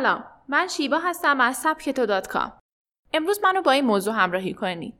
سلام 0.00 0.24
من 0.48 0.68
شیبا 0.68 0.98
هستم 0.98 1.40
از 1.40 1.56
سبکتو 1.56 2.06
دات 2.06 2.26
کام. 2.26 2.52
امروز 3.14 3.40
منو 3.44 3.62
با 3.62 3.70
این 3.70 3.84
موضوع 3.84 4.14
همراهی 4.14 4.54
کنید. 4.54 4.94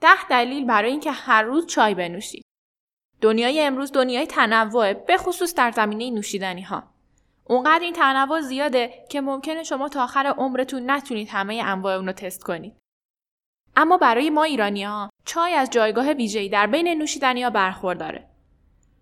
ده 0.00 0.28
دلیل 0.30 0.66
برای 0.66 0.90
اینکه 0.90 1.10
هر 1.10 1.42
روز 1.42 1.66
چای 1.66 1.94
بنوشید. 1.94 2.42
دنیای 3.20 3.60
امروز 3.60 3.92
دنیای 3.92 4.26
تنوعه 4.26 4.94
به 4.94 5.16
خصوص 5.16 5.54
در 5.54 5.70
زمینه 5.70 6.10
نوشیدنی 6.10 6.62
ها. 6.62 6.82
اونقدر 7.44 7.84
این 7.84 7.94
تنوع 7.94 8.40
زیاده 8.40 9.06
که 9.10 9.20
ممکنه 9.20 9.62
شما 9.62 9.88
تا 9.88 10.04
آخر 10.04 10.26
عمرتون 10.26 10.90
نتونید 10.90 11.28
همه 11.28 11.62
انواع 11.64 11.94
اونو 11.94 12.12
تست 12.12 12.44
کنید. 12.44 12.76
اما 13.76 13.96
برای 13.96 14.30
ما 14.30 14.42
ایرانی 14.42 14.84
ها 14.84 15.10
چای 15.24 15.54
از 15.54 15.70
جایگاه 15.70 16.12
ویژه‌ای 16.12 16.48
در 16.48 16.66
بین 16.66 16.88
نوشیدنی 16.88 17.42
ها 17.42 17.50
برخورداره. 17.50 18.28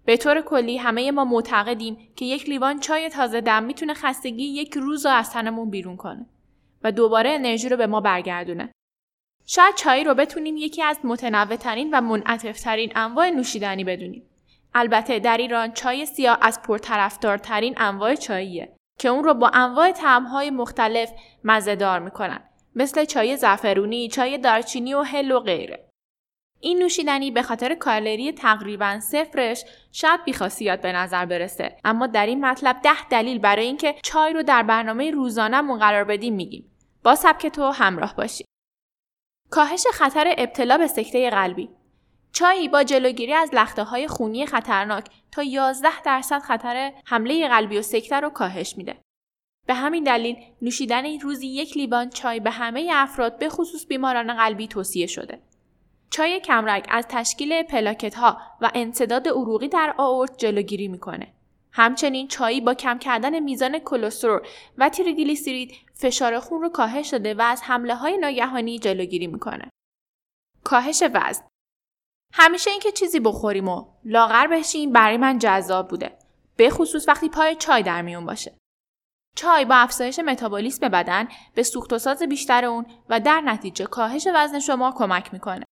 به 0.06 0.16
طور 0.16 0.40
کلی 0.40 0.76
همه 0.76 1.10
ما 1.10 1.24
معتقدیم 1.24 1.98
که 2.16 2.24
یک 2.24 2.48
لیوان 2.48 2.80
چای 2.80 3.08
تازه 3.08 3.40
دم 3.40 3.62
می‌تونه 3.64 3.94
خستگی 3.94 4.44
یک 4.44 4.74
روز 4.74 5.06
رو 5.06 5.12
از 5.12 5.30
تنمون 5.30 5.70
بیرون 5.70 5.96
کنه 5.96 6.26
و 6.82 6.92
دوباره 6.92 7.30
انرژی 7.30 7.68
رو 7.68 7.76
به 7.76 7.86
ما 7.86 8.00
برگردونه. 8.00 8.72
شاید 9.46 9.74
چای 9.74 10.04
رو 10.04 10.14
بتونیم 10.14 10.56
یکی 10.56 10.82
از 10.82 10.98
متنوعترین 11.04 11.90
و 11.92 12.00
منعطفترین 12.00 12.92
انواع 12.94 13.30
نوشیدنی 13.30 13.84
بدونیم. 13.84 14.22
البته 14.74 15.18
در 15.18 15.36
ایران 15.36 15.72
چای 15.72 16.06
سیاه 16.06 16.38
از 16.42 16.62
پرطرفدارترین 16.62 17.74
انواع 17.76 18.14
چاییه 18.14 18.76
که 18.98 19.08
اون 19.08 19.24
رو 19.24 19.34
با 19.34 19.48
انواع 19.48 19.92
طعمهای 19.92 20.50
مختلف 20.50 21.12
مزهدار 21.44 22.00
می‌کنن 22.00 22.40
مثل 22.74 23.04
چای 23.04 23.36
زعفرونی، 23.36 24.08
چای 24.08 24.38
دارچینی 24.38 24.94
و 24.94 25.02
هل 25.02 25.30
و 25.30 25.40
غیره. 25.40 25.85
این 26.60 26.78
نوشیدنی 26.78 27.30
به 27.30 27.42
خاطر 27.42 27.74
کالری 27.74 28.32
تقریبا 28.32 29.00
صفرش 29.00 29.64
شاید 29.92 30.24
بیخاصیت 30.24 30.80
به 30.80 30.92
نظر 30.92 31.26
برسه 31.26 31.76
اما 31.84 32.06
در 32.06 32.26
این 32.26 32.44
مطلب 32.44 32.76
ده 32.82 33.08
دلیل 33.10 33.38
برای 33.38 33.66
اینکه 33.66 33.94
چای 34.02 34.32
رو 34.32 34.42
در 34.42 34.62
برنامه 34.62 35.10
روزانهمون 35.10 35.78
قرار 35.78 36.04
بدیم 36.04 36.34
میگیم 36.34 36.70
با 37.04 37.14
سبک 37.14 37.46
تو 37.46 37.70
همراه 37.70 38.16
باشید 38.16 38.46
کاهش 39.50 39.86
خطر 39.92 40.34
ابتلا 40.38 40.78
به 40.78 40.86
سکته 40.86 41.30
قلبی 41.30 41.68
چای 42.36 42.68
با 42.68 42.82
جلوگیری 42.82 43.32
از 43.32 43.50
لخته 43.52 43.82
های 43.82 44.08
خونی 44.08 44.46
خطرناک 44.46 45.06
تا 45.32 45.42
11 45.42 46.02
درصد 46.02 46.38
خطر 46.38 46.92
حمله 47.04 47.48
قلبی 47.48 47.78
و 47.78 47.82
سکته 47.82 48.20
رو 48.20 48.30
کاهش 48.30 48.74
میده. 48.76 48.98
به 49.66 49.74
همین 49.74 50.04
دلیل 50.04 50.36
نوشیدن 50.62 51.20
روزی 51.20 51.46
یک 51.46 51.76
لیوان 51.76 52.10
چای 52.10 52.40
به 52.40 52.50
همه 52.50 52.90
افراد 52.94 53.38
به 53.38 53.48
خصوص 53.48 53.86
بیماران 53.86 54.36
قلبی 54.36 54.68
توصیه 54.68 55.06
شده. 55.06 55.42
چای 56.10 56.40
کمرگ 56.40 56.86
از 56.88 57.06
تشکیل 57.08 57.62
پلاکت 57.62 58.14
ها 58.14 58.38
و 58.60 58.70
انصداد 58.74 59.28
عروقی 59.28 59.68
در 59.68 59.94
آورت 59.98 60.38
جلوگیری 60.38 60.88
می‌کنه. 60.88 61.32
همچنین 61.72 62.28
چای 62.28 62.60
با 62.60 62.74
کم 62.74 62.98
کردن 62.98 63.40
میزان 63.40 63.78
کلسترول 63.78 64.40
و 64.78 64.88
تریگلیسیرید 64.88 65.74
فشار 65.94 66.40
خون 66.40 66.62
رو 66.62 66.68
کاهش 66.68 67.08
داده 67.08 67.34
و 67.34 67.42
از 67.42 67.62
حمله 67.62 67.94
های 67.94 68.18
ناگهانی 68.18 68.78
جلوگیری 68.78 69.26
می‌کنه. 69.26 69.70
کاهش 70.64 71.02
وزن 71.14 71.42
همیشه 72.32 72.70
اینکه 72.70 72.92
چیزی 72.92 73.20
بخوریم 73.20 73.68
و 73.68 73.86
لاغر 74.04 74.46
بشیم 74.46 74.92
برای 74.92 75.16
من 75.16 75.38
جذاب 75.38 75.88
بوده. 75.88 76.18
به 76.56 76.70
خصوص 76.70 77.08
وقتی 77.08 77.28
پای 77.28 77.54
چای 77.54 77.82
در 77.82 78.02
میون 78.02 78.26
باشه. 78.26 78.56
چای 79.36 79.64
با 79.64 79.74
افزایش 79.74 80.18
متابولیسم 80.18 80.88
بدن 80.88 81.28
به 81.54 81.62
سوخت 81.62 81.92
و 81.92 81.98
ساز 81.98 82.22
بیشتر 82.22 82.64
اون 82.64 82.86
و 83.08 83.20
در 83.20 83.40
نتیجه 83.40 83.84
کاهش 83.84 84.26
وزن 84.34 84.60
شما 84.60 84.92
کمک 84.96 85.32
می‌کنه. 85.32 85.64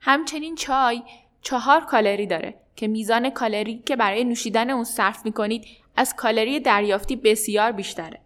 همچنین 0.00 0.54
چای 0.54 1.02
چهار 1.42 1.84
کالری 1.84 2.26
داره 2.26 2.54
که 2.76 2.88
میزان 2.88 3.30
کالری 3.30 3.82
که 3.86 3.96
برای 3.96 4.24
نوشیدن 4.24 4.70
اون 4.70 4.84
صرف 4.84 5.24
می‌کنید 5.24 5.64
از 5.96 6.14
کالری 6.16 6.60
دریافتی 6.60 7.16
بسیار 7.16 7.72
بیشتره. 7.72 8.20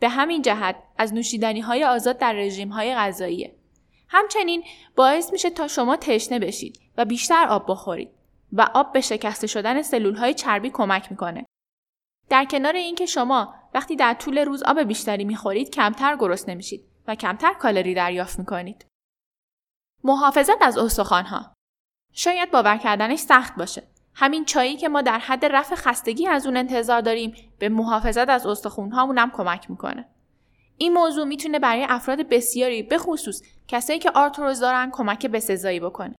به 0.00 0.08
همین 0.08 0.42
جهت 0.42 0.76
از 0.98 1.14
نوشیدنی 1.14 1.60
های 1.60 1.84
آزاد 1.84 2.18
در 2.18 2.32
رژیم 2.32 2.68
های 2.68 2.94
غذاییه. 2.94 3.54
همچنین 4.08 4.64
باعث 4.96 5.32
میشه 5.32 5.50
تا 5.50 5.68
شما 5.68 5.96
تشنه 5.96 6.38
بشید 6.38 6.80
و 6.96 7.04
بیشتر 7.04 7.46
آب 7.48 7.64
بخورید 7.68 8.10
و 8.52 8.68
آب 8.74 8.92
به 8.92 9.00
شکسته 9.00 9.46
شدن 9.46 9.82
سلول 9.82 10.14
های 10.14 10.34
چربی 10.34 10.70
کمک 10.70 11.10
می‌کنه. 11.10 11.46
در 12.28 12.44
کنار 12.44 12.76
اینکه 12.76 13.06
شما 13.06 13.54
وقتی 13.74 13.96
در 13.96 14.14
طول 14.14 14.38
روز 14.38 14.62
آب 14.62 14.82
بیشتری 14.82 15.24
می‌خورید 15.24 15.70
کمتر 15.70 16.16
گرسنه 16.16 16.54
نمیشید 16.54 16.84
و 17.06 17.14
کمتر 17.14 17.52
کالری 17.52 17.94
دریافت 17.94 18.38
می‌کنید. 18.38 18.86
محافظت 20.06 20.62
از 20.62 20.78
استخوانها. 20.78 21.52
شاید 22.12 22.50
باور 22.50 22.76
کردنش 22.76 23.18
سخت 23.18 23.56
باشه. 23.56 23.82
همین 24.14 24.44
چایی 24.44 24.76
که 24.76 24.88
ما 24.88 25.02
در 25.02 25.18
حد 25.18 25.44
رفع 25.44 25.74
خستگی 25.74 26.28
از 26.28 26.46
اون 26.46 26.56
انتظار 26.56 27.00
داریم 27.00 27.34
به 27.58 27.68
محافظت 27.68 28.28
از 28.28 28.46
استخوانهامون 28.46 29.18
هم 29.18 29.30
کمک 29.30 29.70
می‌کنه. 29.70 30.08
این 30.78 30.92
موضوع 30.92 31.24
می‌تونه 31.24 31.58
برای 31.58 31.86
افراد 31.88 32.28
بسیاری 32.28 32.82
به 32.82 32.98
خصوص 32.98 33.42
کسایی 33.68 33.98
که 33.98 34.10
آرتروز 34.10 34.60
دارن 34.60 34.90
کمک 34.90 35.26
به 35.26 35.40
سزایی 35.40 35.80
بکنه. 35.80 36.16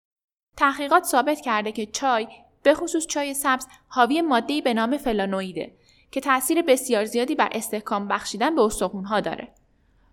تحقیقات 0.56 1.04
ثابت 1.04 1.40
کرده 1.40 1.72
که 1.72 1.86
چای 1.86 2.28
به 2.62 2.74
خصوص 2.74 3.06
چای 3.06 3.34
سبز 3.34 3.66
حاوی 3.88 4.22
ماده‌ای 4.22 4.60
به 4.60 4.74
نام 4.74 4.96
فلانویده 4.96 5.74
که 6.10 6.20
تاثیر 6.20 6.62
بسیار 6.62 7.04
زیادی 7.04 7.34
بر 7.34 7.48
استحکام 7.52 8.08
بخشیدن 8.08 8.54
به 8.54 8.62
استخوانها 8.62 9.20
داره. 9.20 9.54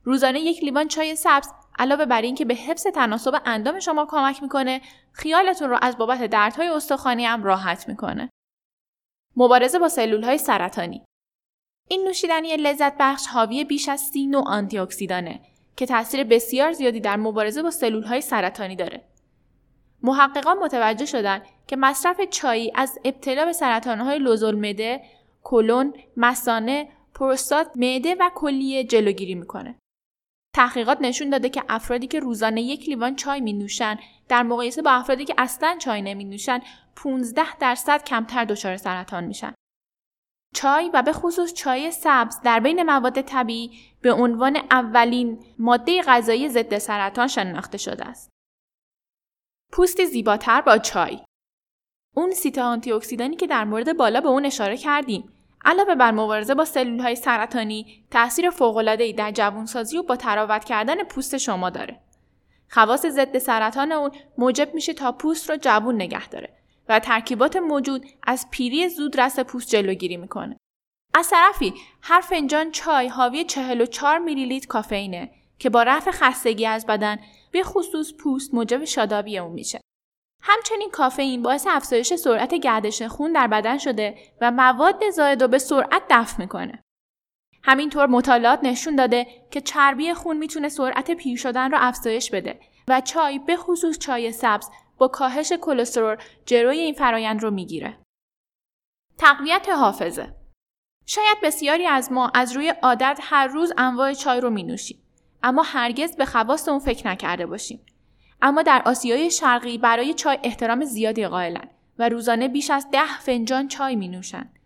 روزانه 0.03 0.40
یک 0.40 0.64
لیوان 0.64 0.88
چای 0.88 1.16
سبز 1.16 1.47
علاوه 1.80 2.06
بر 2.06 2.22
اینکه 2.22 2.46
به 2.46 2.56
حفظ 2.56 2.88
تناسب 2.88 3.41
اندام 3.46 3.80
شما 3.80 4.06
کمک 4.09 4.44
می‌کنه 4.44 4.81
خیالتون 5.12 5.69
رو 5.69 5.78
از 5.81 5.97
بابت 5.97 6.24
دردهای 6.24 6.68
استخوانی 6.68 7.25
هم 7.25 7.44
راحت 7.44 7.90
می‌کنه. 7.90 8.30
مبارزه 9.36 9.80
با 9.80 9.90
سلول 9.90 10.24
های 10.24 10.38
سرطانی. 10.38 11.06
این 11.90 12.03
نوشیدنی 12.08 12.58
لذت 12.58 12.94
بخش 13.00 13.28
حاوی 13.28 13.64
بیش 13.64 13.90
از 13.90 14.00
سی 14.02 14.25
نوع 14.25 14.47
آنتی 14.47 14.78
اکسیدانه 14.78 15.41
که 15.78 15.85
تاثیر 15.85 16.24
بسیار 16.24 16.72
زیادی 16.72 17.00
در 17.00 17.16
مبارزه 17.16 17.64
با 17.64 17.72
سلول 17.72 18.03
های 18.03 18.22
سرطانی 18.22 18.75
داره. 18.75 19.02
محققان 20.02 20.58
متوجه 20.58 21.06
شدن 21.06 21.41
که 21.68 21.75
مصرف 21.75 22.22
چایی 22.22 22.72
از 22.75 23.00
ابتلا 23.06 23.46
به 23.46 23.53
سرطان 23.53 24.00
های 24.00 24.19
لوزالمعده، 24.19 25.03
کلون، 25.44 25.94
مسانه، 26.18 26.90
پروستات، 27.14 27.72
معده 27.75 28.16
و 28.19 28.31
کلیه 28.35 28.84
جلوگیری 28.84 29.35
می‌کنه. 29.35 29.75
تحقیقات 30.56 30.98
نشون 31.02 31.30
داده 31.30 31.50
که 31.50 31.64
افرادی 31.70 32.08
که 32.08 32.20
روزانه 32.20 32.62
یک 32.62 32.90
لیوان 32.90 33.16
چای 33.16 33.42
می 33.42 33.54
نوشن 33.54 34.00
در 34.28 34.44
مقایسه 34.44 34.82
با 34.82 34.92
افرادی 34.92 35.26
که 35.26 35.36
اصلا 35.38 35.78
چای 35.80 36.02
نمی 36.02 36.24
نوشن 36.24 36.60
15 36.96 37.58
درصد 37.58 38.04
کمتر 38.04 38.46
دچار 38.46 38.78
سرطان 38.78 39.24
میشن. 39.24 39.54
چای 40.54 40.90
و 40.94 41.02
به 41.02 41.14
خصوص 41.14 41.54
چای 41.54 41.92
سبز 41.92 42.40
در 42.44 42.60
بین 42.60 42.84
مواد 42.84 43.22
طبیعی 43.22 43.80
به 44.02 44.14
عنوان 44.14 44.56
اولین 44.72 45.46
ماده 45.60 46.02
غذایی 46.02 46.50
ضد 46.50 46.78
سرطان 46.78 47.28
شناخته 47.28 47.78
شده 47.78 48.06
است. 48.06 48.30
پوست 49.72 50.06
زیباتر 50.06 50.62
با 50.62 50.78
چای 50.78 51.20
اون 52.16 52.32
سیت 52.32 52.58
آنتی 52.58 53.00
که 53.40 53.48
در 53.48 53.64
مورد 53.64 53.98
بالا 53.98 54.22
به 54.22 54.28
اون 54.28 54.46
اشاره 54.46 54.78
کردیم 54.78 55.34
علاوه 55.66 55.96
بر 55.96 56.12
مبارزه 56.12 56.56
با 56.56 56.66
های 57.00 57.16
سرطانی 57.16 58.03
تاثیر 58.12 58.50
فوق‌العاده‌ای 58.50 59.14
در 59.14 59.31
جوانسازی 59.31 59.98
و 59.98 60.03
با 60.03 60.16
تراوت 60.16 60.64
کردن 60.64 61.03
پوست 61.03 61.38
شما 61.38 61.70
داره. 61.70 62.00
خواص 62.70 63.06
ضد 63.06 63.38
سرطان 63.38 63.92
اون 63.92 64.12
موجب 64.38 64.73
میشه 64.73 64.94
تا 64.94 65.12
پوست 65.12 65.50
رو 65.50 65.58
جوون 65.58 65.96
نگه 65.96 66.28
داره 66.28 66.50
و 66.90 67.00
ترکیبات 67.00 67.56
موجود 67.56 68.06
از 68.23 68.47
پیری 68.52 68.90
زودرس 68.90 69.40
پوست 69.40 69.70
جلوگیری 69.70 70.17
می‌کنه. 70.17 70.58
از 71.14 71.29
طرفی 71.29 71.73
هر 72.02 72.22
فنجان 72.22 72.72
چای 72.72 73.08
حاوی 73.08 73.44
44 73.44 74.20
میلی 74.20 74.46
لیتر 74.46 74.67
کافئینه 74.67 75.32
که 75.59 75.70
با 75.70 75.84
رفع 75.84 76.12
خستگی 76.12 76.66
از 76.66 76.85
بدن 76.85 77.17
به 77.52 77.64
خصوص 77.64 78.14
پوست 78.14 78.53
موجب 78.53 78.84
شادابی 78.85 79.40
اون 79.40 79.52
میشه. 79.52 79.82
همچنین 80.47 80.90
کافئین 80.92 81.42
باعث 81.42 81.68
افزایش 81.70 82.14
سرعت 82.14 82.53
گردش 82.53 83.02
خون 83.02 83.34
در 83.34 83.47
بدن 83.47 83.78
شده 83.78 84.18
و 84.42 84.52
مواد 84.52 85.09
زائد 85.09 85.42
رو 85.42 85.47
به 85.47 85.58
سرعت 85.58 86.02
دفع 86.09 86.42
می‌کنه. 86.42 86.84
همینطور 87.64 88.08
مطالعات 88.08 88.59
نشون 88.64 88.96
داده 88.96 89.28
که 89.52 89.62
چربی 89.62 90.14
خون 90.14 90.38
می‌تونه 90.38 90.70
سرعت 90.70 91.12
پیر 91.12 91.38
شدن 91.38 91.72
رو 91.72 91.78
افزایش 91.82 92.32
بده 92.32 92.59
و 92.88 93.02
چای 93.02 93.40
به 93.40 93.58
خصوص 93.58 93.97
چای 93.97 94.32
سبز 94.32 94.70
با 94.97 95.08
کاهش 95.08 95.53
کلسترول 95.53 96.18
جلوی 96.46 96.80
این 96.80 96.94
فرایند 96.94 97.44
رو 97.44 97.52
می‌گیره. 97.52 97.98
تقویت 99.18 99.70
حافظه 99.70 100.36
شاید 101.06 101.38
بسیاری 101.44 101.86
از 101.86 102.12
ما 102.12 102.32
از 102.34 102.56
روی 102.56 102.70
عادت 102.70 103.20
هر 103.22 103.48
روز 103.48 103.74
انواع 103.78 104.14
چای 104.14 104.41
رو 104.41 104.50
می 104.50 104.64
نوشیم 104.64 105.02
اما 105.44 105.62
هرگز 105.62 106.16
به 106.16 106.26
خواست 106.26 106.70
اون 106.70 106.80
فکر 106.80 107.08
نکرده 107.08 107.46
باشیم. 107.46 107.86
اما 108.46 108.62
در 108.62 108.82
آسیای 108.86 109.32
شرقی 109.32 109.78
برای 109.78 110.14
چای 110.14 110.38
احترام 110.44 110.86
زیادی 110.86 111.28
قائلند 111.28 111.70
و 112.00 112.09
روزانه 112.09 112.47
بیش 112.47 112.70
از 112.72 112.88
ده 112.92 113.20
فنجان 113.20 113.68
چای 113.68 113.96
می 113.96 114.08
نوشند. 114.08 114.59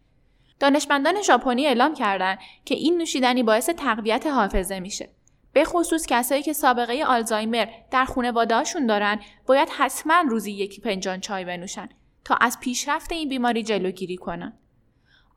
دانشمندان 0.60 1.22
ژاپنی 1.22 1.68
اعلام 1.68 1.94
کردند 1.94 2.40
که 2.66 2.76
این 2.76 2.98
نوشیدنی 2.98 3.44
باعث 3.44 3.70
تقویت 3.70 4.28
حافظه 4.28 4.80
میشه. 4.80 5.10
به 5.54 5.64
خصوص 5.64 6.06
کسایی 6.08 6.44
که 6.44 6.54
سابقه 6.54 7.04
آلزایمر 7.04 7.68
در 7.92 8.06
خانواده‌هاشون 8.06 8.86
دارن 8.86 9.20
باید 9.48 9.70
حتما 9.70 10.24
روزی 10.30 10.52
یک 10.52 10.82
فنجان 10.84 11.20
چای 11.20 11.46
بنوشن 11.46 11.90
تا 12.26 12.36
از 12.36 12.60
پیشرفت 12.60 13.12
این 13.12 13.30
بیماری 13.30 13.64
جلوگیری 13.64 14.18
کنن. 14.18 14.54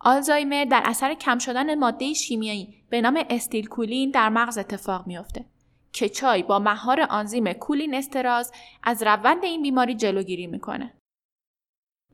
آلزایمر 0.00 0.64
در 0.64 0.82
اثر 0.84 1.14
کم 1.14 1.38
شدن 1.38 1.78
ماده 1.78 2.12
شیمیایی 2.12 2.74
به 2.90 3.00
نام 3.00 3.24
استیلکولین 3.30 4.10
در 4.10 4.28
مغز 4.28 4.58
اتفاق 4.58 5.06
میافته 5.06 5.44
که 5.92 6.08
چای 6.08 6.42
با 6.42 6.58
مهار 6.58 7.00
آنزیم 7.00 7.52
کولین 7.52 7.94
استراز 7.94 8.52
از 8.82 9.02
روند 9.02 9.44
این 9.44 9.62
بیماری 9.62 9.94
جلوگیری 9.94 10.46
می‌کنه. 10.46 10.94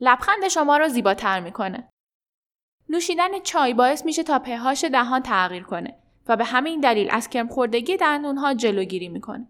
لبخند 0.01 0.49
شما 0.49 0.77
را 0.77 0.89
زیباتر 0.89 1.41
می‌کنه. 1.41 1.89
نوشیدن 2.89 3.41
چای 3.41 3.75
باعث 3.75 4.05
میشه 4.05 4.23
تا 4.23 4.39
پهاش 4.39 4.85
دهان 4.85 5.23
تغییر 5.23 5.63
کنه 5.63 5.99
و 6.27 6.37
به 6.37 6.45
همین 6.45 6.81
دلیل 6.81 7.09
از 7.11 7.29
کرم 7.29 7.49
خوردگی 7.49 7.97
دندونها 7.97 8.55
جلوگیری 8.55 9.09
می‌کنه. 9.09 9.49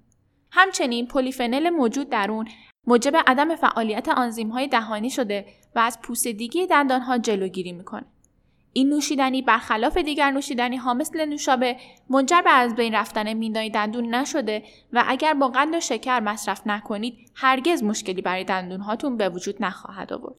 همچنین 0.51 1.07
پلیفنل 1.07 1.71
موجود 1.71 2.11
در 2.11 2.31
اون 2.31 2.49
موجب 2.87 3.17
عدم 3.27 3.57
فعالیت 3.57 4.09
آنزیم 4.09 4.49
های 4.49 4.69
دهانی 4.69 5.11
شده 5.11 5.47
و 5.75 5.79
از 5.79 6.01
پوسیدگی 6.01 6.67
دندانها 6.67 7.19
جلوگیری 7.19 7.73
می‌کنه. 7.73 8.07
این 8.79 8.89
نوشیدنی 8.89 9.43
برخلاف 9.43 9.97
دیگر 9.97 10.31
نوشیدنی 10.31 10.77
ها 10.77 10.95
مثل 10.95 11.25
نوشابه 11.25 11.77
منجر 12.11 12.41
به 12.41 12.51
از 12.51 12.75
بین 12.75 12.95
رفتن 12.95 13.33
میندای 13.33 13.71
دندون 13.71 14.15
نشده 14.15 14.63
و 14.93 15.05
اگر 15.07 15.35
با 15.35 15.49
قند 15.49 15.75
و 15.75 15.81
شکر 15.81 16.21
مصرف 16.21 16.67
نکنید 16.67 17.31
هرگز 17.35 17.83
مشکلی 17.83 18.23
برای 18.23 18.45
دندون 18.45 18.81
هاتون 18.81 19.17
به 19.17 19.29
وجود 19.29 19.63
نخواهد 19.63 20.13
آورد. 20.13 20.37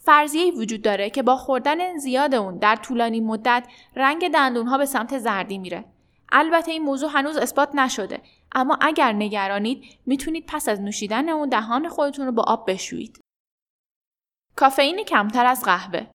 فرضیه 0.00 0.52
وجود 0.52 0.82
داره 0.82 1.10
که 1.10 1.22
با 1.22 1.36
خوردن 1.36 1.96
زیاد 1.96 2.34
اون 2.34 2.58
در 2.58 2.76
طولانی 2.76 3.20
مدت 3.20 3.66
رنگ 3.96 4.28
دندون 4.28 4.66
ها 4.66 4.78
به 4.78 4.86
سمت 4.86 5.18
زردی 5.18 5.58
میره. 5.58 5.84
البته 6.32 6.70
این 6.70 6.82
موضوع 6.82 7.10
هنوز 7.12 7.36
اثبات 7.36 7.74
نشده 7.74 8.20
اما 8.52 8.78
اگر 8.80 9.12
نگرانید 9.12 9.84
می‌تونید 10.06 10.44
پس 10.46 10.68
از 10.68 10.80
نوشیدن 10.80 11.28
اون 11.28 11.48
دهان 11.48 11.88
خودتون 11.88 12.26
رو 12.26 12.32
با 12.32 12.42
آب 12.42 12.70
بشویید. 12.70 13.20
کافئین 14.56 15.04
کمتر 15.04 15.46
از 15.46 15.64
قهوه 15.64 16.06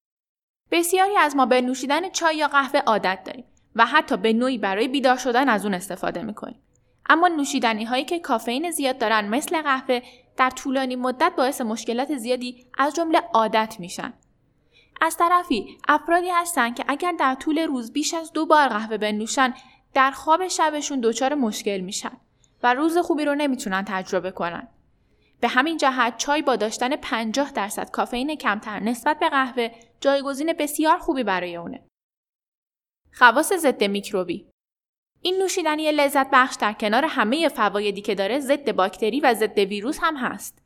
بسیاری 0.74 1.16
از 1.16 1.36
ما 1.36 1.46
به 1.46 1.60
نوشیدن 1.60 2.10
چای 2.10 2.36
یا 2.36 2.48
قهوه 2.48 2.80
عادت 2.80 3.18
داریم 3.24 3.44
و 3.76 3.86
حتی 3.86 4.16
به 4.16 4.32
نوعی 4.32 4.58
برای 4.58 4.88
بیدار 4.88 5.16
شدن 5.16 5.48
از 5.48 5.64
اون 5.64 5.74
استفاده 5.74 6.22
می‌کنیم. 6.22 6.60
اما 7.08 7.28
نوشیدنی 7.28 7.84
هایی 7.84 8.04
که 8.04 8.18
کافئین 8.18 8.70
زیاد 8.70 8.98
دارن 8.98 9.28
مثل 9.28 9.62
قهوه 9.62 10.00
در 10.36 10.50
طولانی 10.50 10.96
مدت 10.96 11.32
باعث 11.36 11.60
مشکلات 11.60 12.16
زیادی 12.16 12.66
از 12.78 12.94
جمله 12.94 13.18
عادت 13.18 13.76
میشن. 13.78 14.12
از 15.00 15.16
طرفی 15.16 15.78
افرادی 15.88 16.28
هستن 16.30 16.74
که 16.74 16.84
اگر 16.88 17.12
در 17.12 17.34
طول 17.34 17.58
روز 17.58 17.92
بیش 17.92 18.14
از 18.14 18.32
دو 18.32 18.46
بار 18.46 18.68
قهوه 18.68 18.98
بنوشن 18.98 19.54
در 19.94 20.10
خواب 20.10 20.48
شبشون 20.48 21.00
دچار 21.00 21.34
مشکل 21.34 21.80
میشن 21.80 22.16
و 22.62 22.74
روز 22.74 22.98
خوبی 22.98 23.24
رو 23.24 23.34
نمی‌تونن 23.34 23.84
تجربه 23.88 24.30
کنن. 24.30 24.68
به 25.40 25.48
همین 25.48 25.76
جهت 25.76 26.16
چای 26.16 26.42
با 26.42 26.56
داشتن 26.56 26.96
50 26.96 27.52
درصد 27.52 27.90
کافئین 27.90 28.34
کمتر 28.34 28.80
نسبت 28.80 29.18
به 29.18 29.28
قهوه 29.28 29.70
جایگزین 30.04 30.52
بسیار 30.52 30.98
خوبی 30.98 31.24
برای 31.24 31.56
اونه. 31.56 31.86
خواص 33.12 33.52
ضد 33.52 33.84
میکروبی 33.84 34.50
این 35.20 35.38
نوشیدنی 35.38 35.92
لذت 35.92 36.30
بخش 36.32 36.56
در 36.60 36.72
کنار 36.72 37.04
همه 37.04 37.48
فوایدی 37.48 38.00
که 38.00 38.14
داره 38.14 38.38
ضد 38.38 38.72
باکتری 38.72 39.20
و 39.20 39.34
ضد 39.34 39.58
ویروس 39.58 39.98
هم 40.02 40.16
هست. 40.16 40.58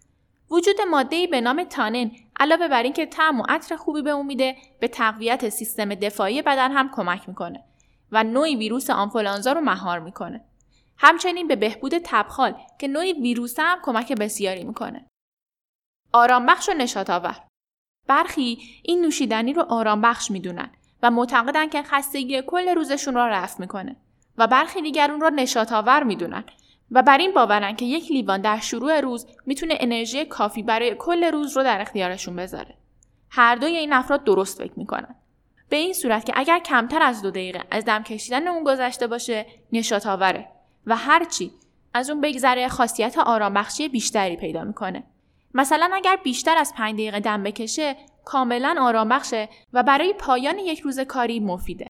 وجود 0.50 0.80
ماده‌ای 0.90 1.26
به 1.26 1.40
نام 1.40 1.64
تانن 1.64 2.10
علاوه 2.40 2.68
بر 2.68 2.82
اینکه 2.82 3.06
طعم 3.06 3.40
و 3.40 3.44
عطر 3.48 3.76
خوبی 3.76 4.02
به 4.02 4.10
اون 4.10 4.26
میده 4.26 4.56
به 4.80 4.88
تقویت 4.88 5.48
سیستم 5.48 5.94
دفاعی 5.94 6.42
بدن 6.42 6.72
هم 6.72 6.90
کمک 6.94 7.28
می‌کنه 7.28 7.64
و 8.12 8.24
نوعی 8.24 8.56
ویروس 8.56 8.90
آنفولانزا 8.90 9.52
رو 9.52 9.60
مهار 9.60 9.98
می‌کنه. 9.98 10.44
همچنین 10.96 11.48
به 11.48 11.56
بهبود 11.56 11.92
تبخال 12.04 12.60
که 12.78 12.88
نوعی 12.88 13.12
ویروس 13.12 13.54
هم 13.58 13.78
کمک 13.82 14.12
بسیاری 14.12 14.64
می‌کنه. 14.64 15.06
آرام 16.12 16.46
بخش 16.46 16.68
و 16.68 16.72
نشاط 16.72 17.10
آور. 17.10 17.47
برخی 18.08 18.58
این 18.82 19.00
نوشیدنی 19.00 19.52
رو 19.52 19.62
آرام 19.68 20.00
بخش 20.00 20.30
می‌دونن 20.30 20.70
و 21.02 21.10
معتقدن 21.10 21.68
که 21.68 21.82
خستگی 21.82 22.42
کل 22.42 22.68
روزشون 22.68 23.14
را 23.14 23.28
رفع 23.28 23.60
می‌کنه 23.60 23.96
و 24.38 24.46
برخی 24.46 24.82
دیگر 24.82 25.10
اون 25.10 25.20
را 25.20 25.28
نشاط 25.28 25.72
آور 25.72 26.02
می‌دونن 26.02 26.44
و 26.90 27.02
بر 27.02 27.18
این 27.18 27.34
باورن 27.34 27.76
که 27.76 27.84
یک 27.84 28.12
لیوان 28.12 28.40
در 28.40 28.60
شروع 28.60 29.00
روز 29.00 29.26
می‌تونه 29.46 29.78
انرژی 29.80 30.24
کافی 30.24 30.62
برای 30.62 30.94
کل 30.98 31.24
روز 31.24 31.56
رو 31.56 31.62
در 31.62 31.80
اختیارشون 31.80 32.36
بذاره. 32.36 32.74
هر 33.30 33.54
دوی 33.54 33.76
این 33.76 33.92
افراد 33.92 34.24
درست 34.24 34.58
فکر 34.58 34.72
می‌کنن. 34.76 35.14
به 35.68 35.76
این 35.76 35.92
صورت 35.92 36.24
که 36.24 36.32
اگر 36.36 36.58
کمتر 36.58 37.02
از 37.02 37.22
دو 37.22 37.30
دقیقه 37.30 37.64
از 37.70 37.84
دم 37.84 38.02
کشیدن 38.02 38.48
اون 38.48 38.64
گذشته 38.64 39.06
باشه 39.06 39.46
نشاط 39.72 40.06
آوره 40.06 40.48
و 40.86 40.96
هرچی 40.96 41.50
از 41.94 42.10
اون 42.10 42.20
بگذره 42.20 42.68
خاصیت 42.68 43.18
آرام 43.18 43.54
بخشی 43.54 43.88
بیشتری 43.88 44.36
پیدا 44.36 44.64
می‌کنه. 44.64 45.02
مثلا 45.54 45.90
اگر 45.92 46.16
بیشتر 46.16 46.56
از 46.56 46.74
5 46.74 46.94
دقیقه 46.94 47.20
دم 47.20 47.42
بکشه 47.42 47.96
کاملا 48.24 48.76
آرام 48.80 49.08
بخشه 49.08 49.48
و 49.72 49.82
برای 49.82 50.12
پایان 50.12 50.58
یک 50.58 50.80
روز 50.80 51.00
کاری 51.00 51.40
مفیده. 51.40 51.86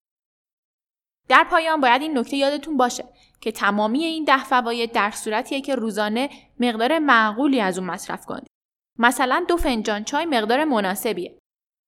در 1.28 1.44
پایان 1.50 1.80
باید 1.80 2.02
این 2.02 2.18
نکته 2.18 2.36
یادتون 2.36 2.76
باشه 2.76 3.04
که 3.40 3.52
تمامی 3.52 4.04
این 4.04 4.24
ده 4.24 4.44
فواید 4.44 4.92
در 4.92 5.10
صورتیه 5.10 5.60
که 5.60 5.74
روزانه 5.74 6.30
مقدار 6.60 6.98
معقولی 6.98 7.60
از 7.60 7.78
اون 7.78 7.90
مصرف 7.90 8.26
کنید. 8.26 8.48
مثلا 8.98 9.44
دو 9.48 9.56
فنجان 9.56 10.04
چای 10.04 10.26
مقدار 10.26 10.64
مناسبیه. 10.64 11.38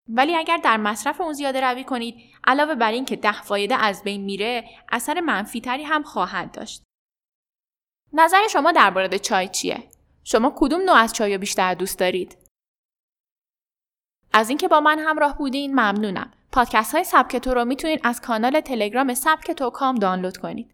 ولی 0.09 0.37
اگر 0.37 0.57
در 0.57 0.77
مصرف 0.77 1.21
اون 1.21 1.33
زیاده 1.33 1.61
روی 1.61 1.85
کنید 1.85 2.15
علاوه 2.45 2.75
بر 2.75 2.93
این 2.93 3.05
که 3.05 3.17
ده 3.17 3.43
فایده 3.43 3.77
از 3.77 4.03
بین 4.03 4.25
میره 4.25 4.65
اثر 4.93 5.21
منفی 5.21 5.61
تری 5.61 5.83
هم 5.83 6.03
خواهد 6.03 6.53
داشت. 6.53 6.83
نظر 8.13 8.49
شما 8.49 8.73
درباره 8.73 9.19
چای 9.19 9.49
چیه؟ 9.49 9.89
شما 10.25 10.53
کدوم 10.57 10.81
نوع 10.81 10.97
از 10.97 11.13
چای 11.13 11.39
بیشتر 11.39 11.75
دوست 11.75 11.99
دارید؟ 11.99 12.37
از 14.33 14.49
اینکه 14.49 14.69
با 14.69 14.81
من 14.81 14.99
همراه 14.99 15.39
بودین 15.39 15.73
ممنونم. 15.73 16.33
پادکست 16.53 16.95
های 16.95 17.05
سبک 17.05 17.37
تو 17.37 17.55
رو 17.55 17.65
می‌تونید 17.65 18.01
از 18.05 18.21
کانال 18.21 18.61
تلگرام 18.61 19.15
سبک 19.15 19.51
تو 19.51 19.71
کام 19.71 19.95
دانلود 19.95 20.37
کنید. 20.37 20.69